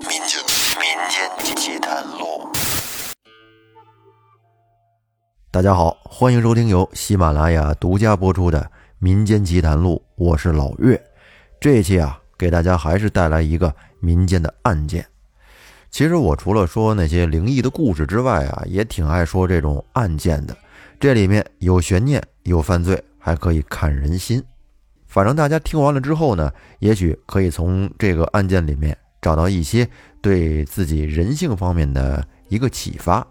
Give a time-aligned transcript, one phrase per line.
[0.00, 0.40] 民间
[0.80, 2.48] 民间奇谈录。
[5.50, 8.60] 大家好，欢迎收听由喜马拉雅独家播出的
[8.98, 11.00] 《民间奇谈录》，我是老岳。
[11.60, 15.06] 这一期啊，给大家还是带来一个民间的案件。
[15.90, 20.56] 其实我除了说那些灵异的故事之外啊，也挺爱说这种案件的。
[20.98, 24.42] 这里面有悬念，有犯罪，还可以看人心。
[25.06, 29.88] 反正大家听完了之后呢，也许可以从这个案件里面找到一些
[30.20, 33.26] 对自己人性方面的一个启发。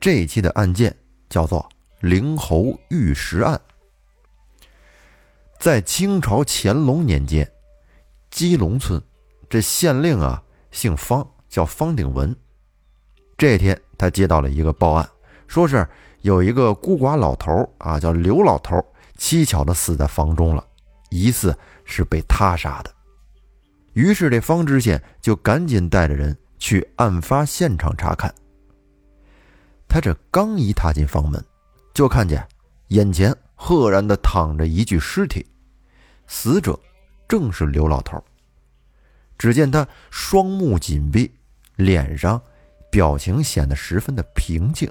[0.00, 0.96] 这一期的案件
[1.28, 1.68] 叫做
[2.00, 3.60] 灵猴玉石案。
[5.58, 7.48] 在清朝乾隆年间，
[8.30, 9.00] 基隆村
[9.48, 12.34] 这县令啊姓方，叫方鼎文。
[13.38, 15.08] 这天，他接到了一个报案，
[15.46, 15.86] 说是
[16.22, 18.84] 有一个孤寡老头啊，叫刘老头。
[19.18, 20.66] 蹊跷的死在房中了，
[21.10, 22.90] 疑似是被他杀的。
[23.92, 28.32] 于是这方知县就赶紧带着人去案发现场查看。
[29.88, 31.44] 他这刚一踏进房门，
[31.92, 32.46] 就看见
[32.88, 35.46] 眼前赫然的躺着一具尸体，
[36.26, 36.78] 死者
[37.28, 38.22] 正是刘老头。
[39.36, 41.30] 只见他双目紧闭，
[41.76, 42.40] 脸上
[42.90, 44.90] 表情显得十分的平静，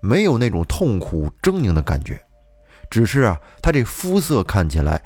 [0.00, 2.20] 没有那种痛苦狰狞的感觉。
[2.88, 5.00] 只是啊，他这肤色看起来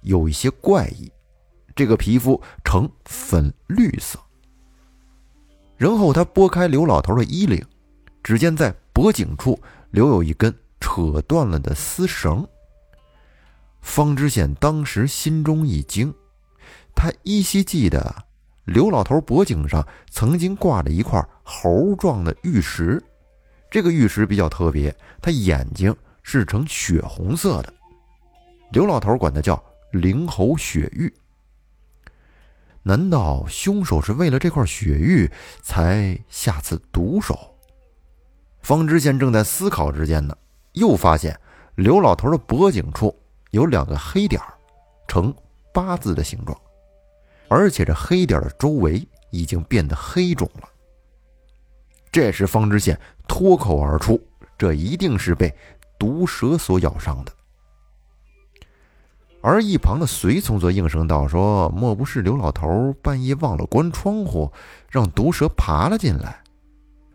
[0.00, 1.12] 有一些怪异，
[1.78, 4.18] 这个皮肤呈粉绿色。
[5.76, 7.64] 然后他拨开刘老头的衣领，
[8.20, 9.56] 只见在脖颈处
[9.92, 12.44] 留有一根扯断了的丝绳。
[13.80, 16.12] 方知县当时心中一惊，
[16.96, 18.12] 他依稀记得
[18.64, 23.00] 刘老头脖颈上曾经挂着一块猴状的玉石，
[23.70, 25.94] 这个玉石比较特别，他眼睛。
[26.30, 27.72] 是呈血红色的，
[28.70, 31.10] 刘老头管它叫灵猴血玉。
[32.88, 37.54] 难道凶手是为了这块血玉才下此毒手？
[38.62, 40.34] 方知县正在思考之间呢，
[40.72, 41.38] 又发现
[41.74, 43.14] 刘老头的脖颈处
[43.50, 44.40] 有两个黑点
[45.06, 45.34] 呈
[45.70, 46.58] 八字的形状，
[47.48, 50.66] 而且这黑点的周围已经变得黑肿了。
[52.10, 54.18] 这时，方知县脱口而出
[54.56, 55.54] ：“这一定是被……”
[55.98, 57.32] 毒蛇所咬伤的，
[59.48, 64.52] 而一旁的随从则应声道：“说莫不是刘老头半夜忘了关窗户，
[64.90, 66.42] 让毒蛇爬了进来？”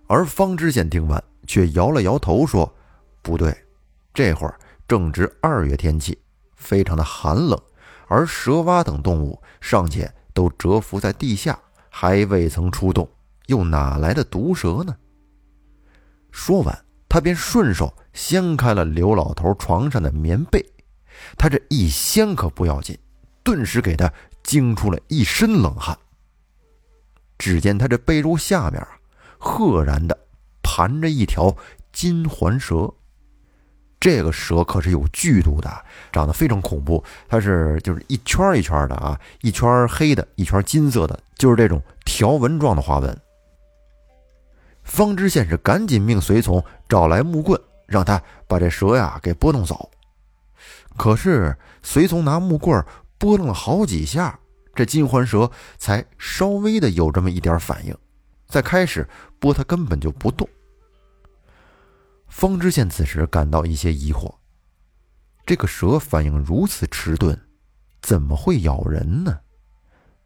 [0.10, 2.74] 而方知县听完，却摇了摇头说
[3.22, 3.56] ：“不对，
[4.16, 6.18] 这会儿正值二月天气，
[6.56, 7.56] 非常的寒冷，
[8.08, 13.08] 而蛇蛙等动物尚且都蛰伏在地下，还未曾出动，
[13.46, 14.96] 又哪来的毒蛇呢？”
[16.34, 16.84] 说完。
[17.08, 20.66] 他便顺手掀开了刘老头床上的棉被，
[21.38, 22.98] 他这一掀可不要紧，
[23.44, 24.12] 顿时给他
[24.44, 25.98] 惊出了一身冷汗。
[27.38, 28.88] 只见他这被褥下面啊，
[29.38, 30.18] 赫然的
[30.62, 31.56] 盘着一条
[31.92, 32.94] 金环蛇，
[34.00, 37.04] 这个蛇可是有剧毒的，长得非常恐怖。
[37.28, 43.20] 它是就是一圈一圈的啊，一圈黑的，一圈金色的，就是这种条纹状的花纹。
[44.84, 49.90] 方知县是赶紧命随从找来木棍，让他把这蛇呀给拨弄走。
[50.96, 52.84] 可是随从拿木棍
[53.18, 54.40] 拨弄了好几下，
[54.76, 57.98] 这金环蛇才稍微的有这么一点反应。
[58.48, 59.08] 在开始
[59.40, 60.48] 拨它根本就不动。
[62.28, 64.34] 方知县此时感到一些疑惑：
[65.46, 67.40] 这个蛇反应如此迟钝，
[68.02, 69.40] 怎么会咬人呢？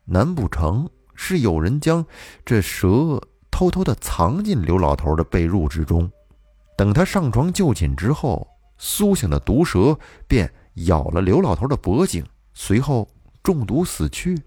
[0.05, 2.05] 难不成是有人将
[2.45, 3.21] 这蛇？
[3.49, 6.11] 偷偷的藏进刘老头的被褥之中，
[6.77, 10.51] 等他上床就寝之后，苏醒的毒蛇便
[10.87, 13.07] 咬了刘老头的脖颈，随后
[13.41, 14.41] 中毒死去。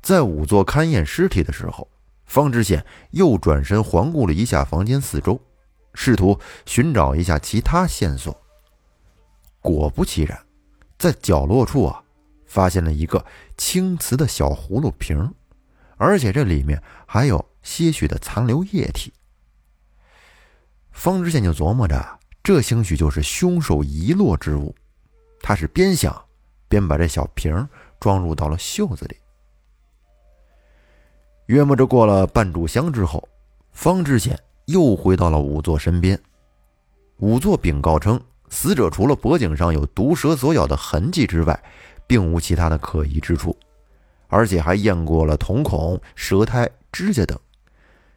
[0.00, 1.88] 在仵作勘验尸体的时候，
[2.24, 5.40] 方知县又转身环顾了一下房间四周，
[5.94, 8.36] 试图寻找一下其他线索。
[9.60, 10.38] 果不其然，
[10.98, 12.02] 在角落处啊，
[12.46, 13.24] 发现了一个
[13.56, 15.32] 青瓷的小葫芦瓶，
[15.96, 17.44] 而且这里面还有。
[17.62, 19.12] 些许的残留液体，
[20.90, 24.74] 方知县就琢磨着，这兴许就是凶手遗落之物。
[25.40, 26.24] 他是边想
[26.68, 27.68] 边把这小瓶
[28.00, 29.16] 装入到了袖子里。
[31.46, 33.28] 约摸着过了半炷香之后，
[33.72, 36.18] 方知县又回到了仵作身边。
[37.18, 41.62] 仵作禀告称，死者除了脖颈上有毒蛇所咬的痕迹之外，
[42.06, 43.56] 并无其他的可疑之处，
[44.28, 47.38] 而且还验过了瞳孔、舌苔、指甲等。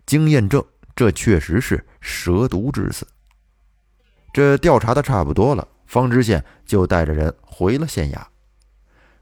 [0.06, 0.64] 经验证，
[0.96, 3.06] 这确实是蛇毒致死。
[4.36, 8.22] 这调查的差不多了，方知县就带着人回了县衙。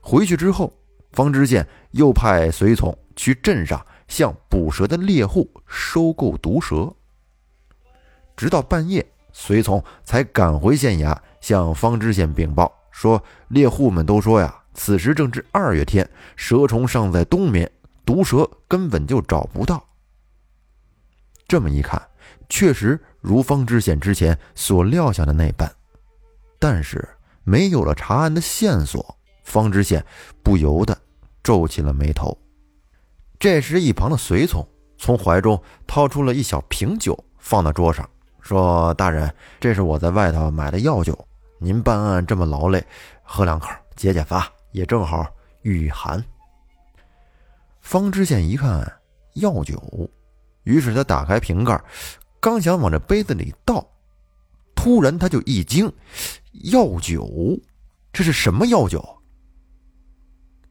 [0.02, 0.74] 回去之后，
[1.12, 6.92] 方知县又派随从去镇上向捕蛇的猎户收购毒蛇。
[8.36, 17.72] 直到半夜，随从才赶回县衙，向方知县禀报说：“猎户们都说呀，此时正值二月天，蛇虫尚在冬眠，
[18.04, 19.86] 毒蛇根本就找不到。”
[21.54, 22.02] 这么一看，
[22.50, 25.72] 确实如方知县之前所料想的那般，
[26.58, 27.08] 但是
[27.44, 30.04] 没有了查案的线索，方知县
[30.42, 30.98] 不由得
[31.44, 32.36] 皱起了眉头。
[33.38, 34.68] 这时，一旁的随从
[34.98, 38.10] 从怀中掏出了一小瓶酒，放到桌上。
[38.42, 41.16] 说：“大人，这是我在外头买的药酒，
[41.60, 42.84] 您办案这么劳累，
[43.22, 45.28] 喝两口解解乏，也正好
[45.62, 46.26] 御寒。”
[47.80, 48.92] 方知县一看
[49.36, 49.80] 药酒，
[50.64, 51.82] 于是他打开瓶盖，
[52.40, 53.86] 刚想往这杯子里倒，
[54.76, 55.92] 突然他就一惊
[56.72, 57.60] ：“药酒，
[58.12, 59.04] 这是什么药酒？”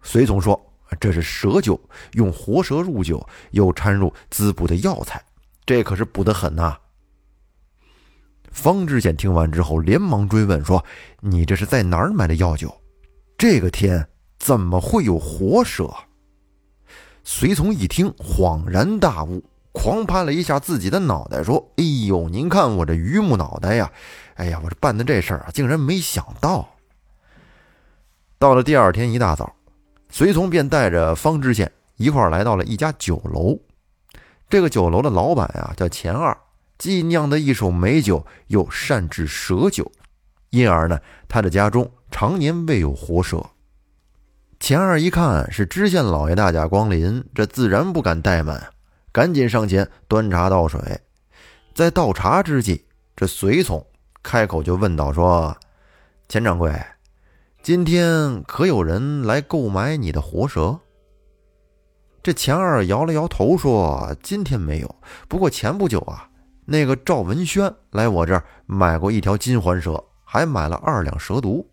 [0.02, 0.60] 随从说
[0.98, 1.80] ：“这是蛇酒，
[2.12, 5.22] 用活蛇入酒，又掺入滋补的药材，
[5.64, 6.76] 这可是补得很呐。”
[8.50, 10.84] 方知县听完之后，连忙追问说
[11.20, 12.74] ：“你这是在哪儿买的药酒？
[13.38, 14.06] 这个天
[14.38, 15.90] 怎么会有活蛇？”
[17.24, 19.42] 随从一听，恍然大悟，
[19.72, 23.90] 狂拍了一下自己的脑袋，说：“哎呦，您看我这榆木脑袋呀！
[24.34, 26.68] 哎呀，我这办的这事儿啊，竟然没想到。”
[28.38, 29.54] 到了第二天一大早，
[30.10, 33.58] 随从便带着方知县一块来到了一家酒楼。
[34.48, 36.36] 这个酒楼的老板呀，叫钱二。
[36.78, 39.90] 既酿得一手美酒，又善制蛇酒，
[40.50, 40.98] 因而呢，
[41.28, 43.40] 他的家中常年未有活蛇。
[44.58, 48.70] 钱二一看是知县老爷大驾光临，这自然不敢怠慢，
[49.12, 50.80] 赶紧上前端茶倒水。
[51.74, 53.86] 在倒茶之际，这随从
[54.22, 55.56] 开口就问道：“说，
[56.28, 56.74] 钱掌柜，
[57.62, 60.80] 今天可有人来购买你的活蛇？”
[62.22, 64.96] 这钱二摇了摇头说：“今天没有，
[65.28, 66.28] 不过前不久啊。”
[66.64, 71.68] 那个赵文轩来我这儿买过一条金环蛇，还买了二两蛇毒。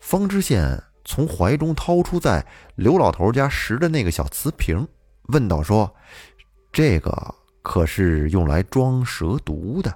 [0.00, 2.44] 方知县从怀中掏出在
[2.74, 4.86] 刘老头家拾的那个小瓷瓶，
[5.32, 5.92] 问道：“说
[6.70, 9.94] 这个可是用来装蛇毒的？”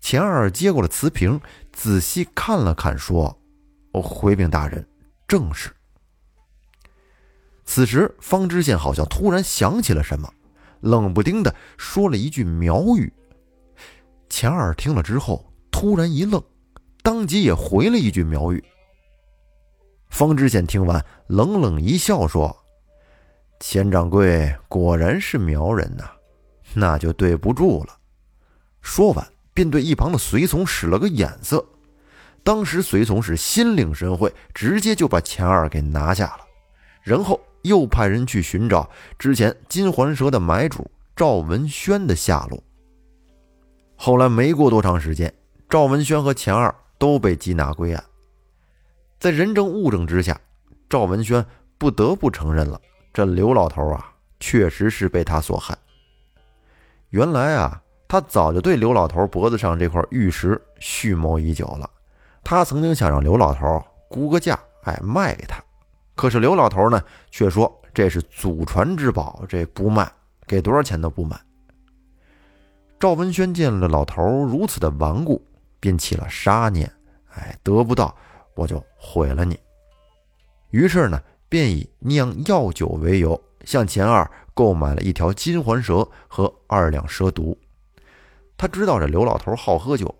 [0.00, 1.40] 钱二接过了瓷瓶，
[1.72, 3.36] 仔细看了看，说
[3.92, 4.86] ：“回禀大人，
[5.26, 5.70] 正是。”
[7.64, 10.32] 此时，方知县好像突然想起了什么。
[10.80, 13.12] 冷不丁的说了一句苗语，
[14.30, 16.42] 钱二听了之后突然一愣，
[17.02, 18.64] 当即也回了一句苗语。
[20.08, 22.56] 方知县听完冷冷一笑，说
[23.60, 26.10] ：“钱掌柜果然是苗人呐，
[26.74, 27.96] 那就对不住了。”
[28.82, 29.24] 说完
[29.54, 31.64] 便对一旁的随从使了个眼色，
[32.42, 36.40] 当时随从是心领神会，直接就把钱二给拿下了，
[37.02, 37.40] 然后。
[37.62, 42.58] 又派人去寻找之前金环蛇的买主赵文轩的下落。
[43.96, 45.30] 后来没过多长时间，
[45.68, 48.02] 赵文轩和钱二都被缉拿归案。
[49.18, 50.40] 在人证物证之下，
[50.88, 51.44] 赵文轩
[51.76, 52.80] 不得不承认了，
[53.12, 55.76] 这刘老头啊，确实是被他所害。
[57.10, 61.90] 原来啊，他早就对刘老头脖子上这块玉石蓄谋已久了。
[62.44, 65.62] 他曾经想让刘老头估个价，哎，卖给他。
[66.14, 70.10] 可是刘老头呢，却说这是祖传之宝，这不卖，
[70.46, 71.38] 给多少钱都不卖。
[72.98, 75.42] 赵文轩见了老头如此的顽固，
[75.80, 76.90] 便起了杀念，
[77.34, 78.14] 哎，得不到
[78.54, 79.58] 我就毁了你。
[80.70, 81.20] 于是呢，
[81.50, 87.58] 便以酿药酒为由，向钱二购买了一条金环蛇和二两蛇毒。
[88.56, 90.14] 他知道这刘老头好喝酒，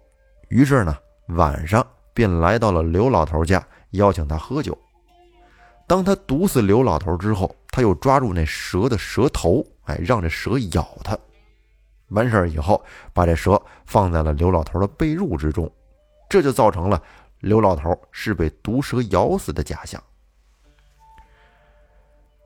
[0.48, 0.94] 于是呢，
[1.28, 4.76] 晚上便来到了刘老头家，邀请他喝酒。
[5.86, 11.16] 当他毒死刘老头之后，他又抓住那蛇的蛇头，哎，让这蛇咬他。
[12.08, 15.70] 完事儿以后，把这蛇放在了刘老头的被褥之中，
[16.28, 17.00] 这就造成了
[17.38, 20.02] 刘老头是被毒蛇咬死的假象。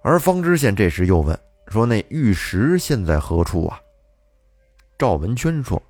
[0.04, 1.36] 而方知县这时又问
[1.68, 3.80] 说：“那玉石现在何处啊？”
[4.98, 5.82] 赵文轩说：“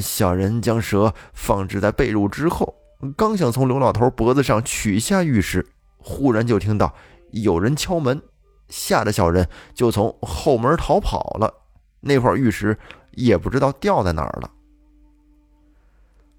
[0.00, 2.72] 小人将蛇放置在被褥之后，
[3.16, 5.66] 刚想从刘老头脖子上取下玉石。”
[6.00, 6.94] 忽然就听到
[7.32, 8.22] 有人敲门，
[8.68, 11.52] 吓得小人就从后门逃跑了。
[12.00, 12.78] 那块玉石
[13.10, 14.48] 也不知道掉在哪儿了。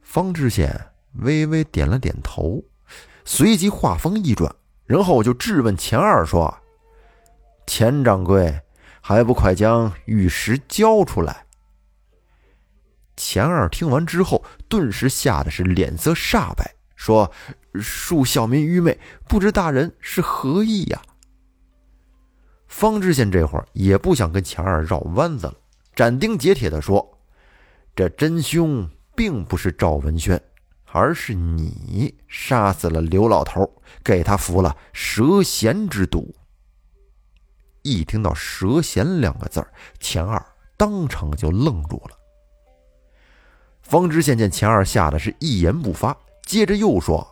[0.02, 0.74] 方知县
[1.16, 2.64] 微微点了点头，
[3.26, 6.58] 随即话锋一转，然后就质问钱二说
[7.70, 8.62] ：“钱掌柜，
[9.00, 11.46] 还不快将玉石交出来？”
[13.16, 17.32] 钱二听完之后，顿时吓得是脸色煞白，说。
[17.76, 21.00] 恕小民愚昧，不知大人是何意呀？
[22.68, 25.54] 方知县这会儿也不想跟钱二绕弯子了，
[25.96, 27.20] 斩钉截铁地说
[27.96, 30.42] ：“这真凶并不是赵文轩，
[30.92, 33.72] 而是你杀死了刘老头，
[34.04, 36.34] 给他服了蛇涎之毒。”
[37.90, 40.44] 一听到“蛇涎”两个字儿，钱二
[40.78, 42.18] 当场就愣住了。
[43.82, 46.16] 方知县见钱二吓得是一言不发，
[46.46, 47.28] 接着又说：“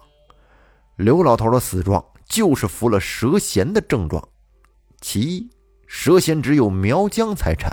[0.97, 4.27] 刘老头的死状就是服了蛇涎的症状。”
[4.99, 5.49] 其一，
[5.85, 7.71] 蛇涎只有苗疆才产，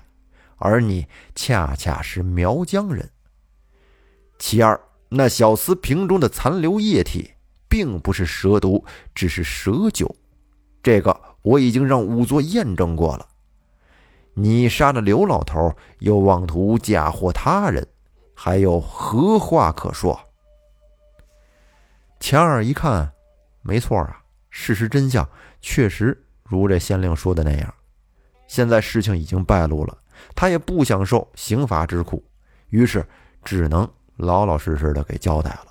[0.56, 3.10] 而你恰恰是苗疆人。
[4.38, 7.30] 其二，那小瓷瓶中的残留液体
[7.68, 10.14] 并不是蛇毒，只是蛇酒。
[10.84, 13.26] 这个我已经让仵作验证过了。
[14.34, 17.86] 你杀了刘老头，又妄图嫁祸他人，
[18.34, 20.20] 还有何话可说？
[22.20, 23.10] 钱二一看，
[23.62, 25.26] 没错啊，事实真相
[25.60, 26.20] 确实。
[26.42, 27.74] 如这县令说的那样，
[28.46, 29.96] 现在事情已经败露了，
[30.34, 32.22] 他也不想受刑罚之苦，
[32.68, 33.06] 于是
[33.42, 35.68] 只能老老实实的给交代了。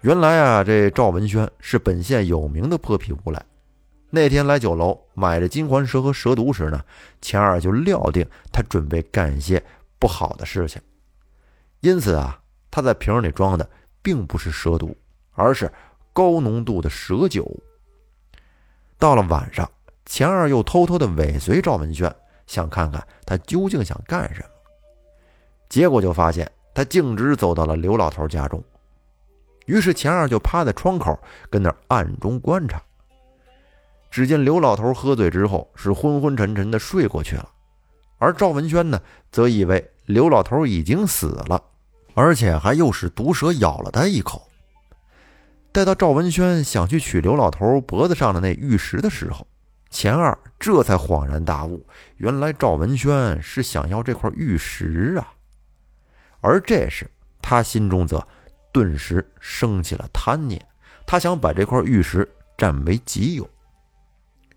[0.00, 3.40] 原来啊，这赵文轩是本县有名的泼皮无赖。
[4.12, 6.84] 那天来酒楼买着金环蛇和蛇毒时呢，
[7.20, 9.62] 钱二就料定他准备干一些
[10.00, 10.82] 不好的事情，
[11.80, 12.40] 因此啊，
[12.70, 13.70] 他在瓶里装的
[14.02, 14.96] 并不是蛇毒，
[15.32, 15.70] 而是
[16.12, 17.48] 高浓度的蛇酒。
[18.98, 19.70] 到了晚上，
[20.04, 22.12] 钱二又偷偷的尾随赵文轩，
[22.48, 24.48] 想看看他究竟想干什么。
[25.68, 28.60] 结果就发现他径直走到了刘老头家中。
[29.66, 31.16] 于是钱二就趴在窗口，
[31.48, 32.82] 跟那暗中观察。
[34.10, 37.48] 只见刘老头喝醉之后是昏昏沉沉的睡过去了，
[38.18, 39.00] 而赵文轩呢，
[39.30, 41.62] 则以为刘老头已经死了，
[42.14, 44.42] 而且还又是毒蛇咬了他一口。
[45.72, 49.46] 待到赵文轩想去取刘老头脖子上的那玉石的时候，
[49.88, 51.86] 钱二这才恍然大悟，
[52.16, 55.32] 原来赵文轩是想要这块玉石啊！
[56.40, 57.08] 而这时
[57.40, 58.26] 他心中则
[58.72, 60.60] 顿时升起了贪念，
[61.06, 63.48] 他想把这块玉石占为己有。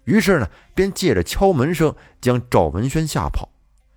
[0.06, 3.50] 于是呢，便借着敲门声将赵文轩吓跑，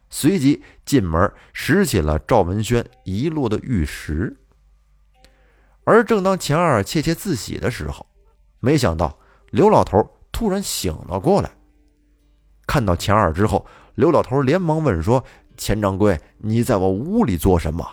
[0.09, 4.37] 随即进门拾起了赵文轩遗落的玉石。
[5.85, 8.07] 而正当钱二窃窃自喜的时候，
[8.61, 9.19] 没想到
[9.51, 9.99] 刘老头
[10.33, 11.51] 突然醒了过来。
[12.67, 15.25] 看到钱二之后，刘老头连忙问说
[15.57, 17.89] ：“钱掌柜，你在我屋里做什么？”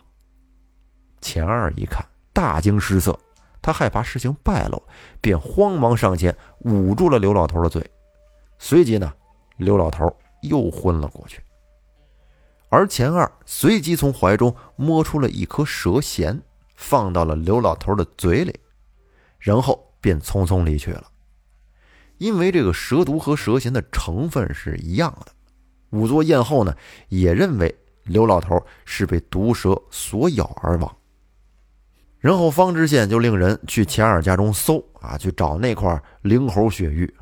[1.21, 2.03] 钱二一看，
[2.33, 3.17] 大惊失色，
[3.61, 4.81] 他害怕事情败露，
[5.21, 7.87] 便慌忙上前捂住了刘老头的嘴。
[8.65, 9.11] 随即呢，
[9.57, 10.09] 刘老头
[10.41, 11.41] 又昏了过去。
[12.69, 16.39] 而钱二随即从怀中摸出了一颗蛇涎。
[16.75, 18.59] 放到了刘老头的嘴里，
[19.37, 21.05] 然后便匆匆离去了。
[22.17, 25.31] 因为这个蛇毒和蛇涎的成分是一样的，
[25.91, 26.75] 仵作验后呢，
[27.09, 27.73] 也认为
[28.05, 30.97] 刘老头是被毒蛇所咬而亡。
[32.17, 37.13] 然后方知县就令人去钱二家中搜啊，去找那块灵猴血玉。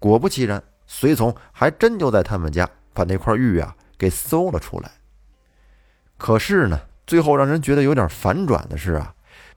[0.00, 4.90] 果不其然，随从还真就在他们家把那块玉啊给搜了出来。
[6.18, 6.80] 可是呢。
[7.06, 9.12] 最后让人觉得有点反转的是啊，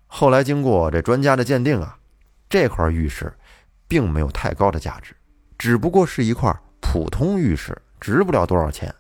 [0.08, 2.00] 后来经过这专家的鉴定啊，
[2.50, 3.32] 这块玉石
[3.88, 5.16] 并没有太高的价值，
[5.56, 8.92] 只不过是一块普通玉石，值不了多少钱。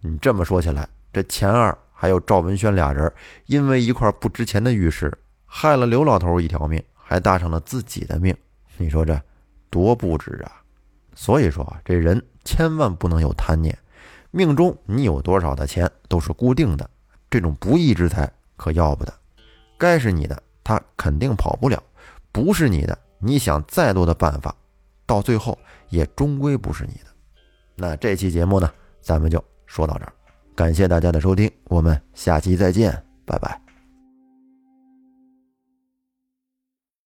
[0.00, 3.12] 你这么说起来，这钱二还有赵文轩俩人
[3.46, 5.16] 因为一块不值钱的玉石，
[5.46, 8.36] 害了刘老头一条命，还搭上了自己的命，
[8.76, 9.22] 你说这
[9.72, 10.60] 多不值啊！
[11.14, 13.76] 所以说啊，这人千万不能有贪念，
[14.30, 16.88] 命中你有多少的钱都是固定的。
[17.30, 19.14] 这种不义之财可要不得，
[19.78, 21.78] 该是你的，他肯定跑不了；
[22.30, 24.54] 不是你的，你想再多的办法，
[25.06, 27.06] 到最后也终归不是你的。
[27.74, 30.12] 那这期节目呢，咱们就说到这儿，
[30.54, 33.71] 感谢大家的收听，我们下期再见，拜拜。